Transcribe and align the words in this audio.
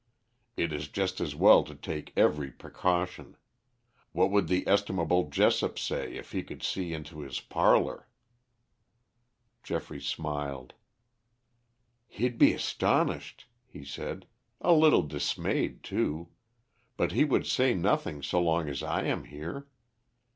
"It 0.57 0.73
is 0.73 0.87
just 0.87 1.21
as 1.21 1.35
well 1.35 1.63
to 1.63 1.75
take 1.75 2.11
every 2.17 2.49
precaution. 2.49 3.37
What 4.13 4.31
would 4.31 4.47
the 4.47 4.67
estimable 4.67 5.29
Jessop 5.29 5.77
say 5.77 6.15
if 6.15 6.31
he 6.31 6.41
could 6.41 6.63
see 6.63 6.91
into 6.91 7.19
his 7.19 7.39
parlor?" 7.39 8.07
Geoffrey 9.61 10.01
smiled. 10.01 10.73
"He'd 12.07 12.39
be 12.39 12.51
astonished," 12.53 13.45
he 13.67 13.85
said, 13.85 14.25
"a 14.59 14.73
little 14.73 15.03
dismayed, 15.03 15.83
too. 15.83 16.29
But 16.97 17.11
he 17.11 17.23
would 17.23 17.45
say 17.45 17.75
nothing 17.75 18.23
so 18.23 18.41
long 18.41 18.69
as 18.69 18.81
I 18.81 19.03
am 19.03 19.25
here. 19.25 19.67